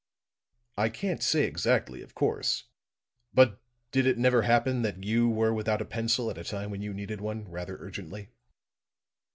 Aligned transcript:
"I 0.79 0.89
can't 0.89 1.21
say 1.21 1.43
exactly, 1.43 2.01
of 2.01 2.15
course. 2.15 2.63
But 3.35 3.61
did 3.91 4.07
it 4.07 4.17
never 4.17 4.41
happen 4.41 4.81
that 4.81 5.03
you 5.03 5.29
were 5.29 5.53
without 5.53 5.79
a 5.79 5.85
pencil 5.85 6.31
at 6.31 6.39
a 6.39 6.43
time 6.43 6.71
when 6.71 6.81
you 6.81 6.91
needed 6.91 7.21
one 7.21 7.47
rather 7.47 7.77
urgently?" 7.77 8.29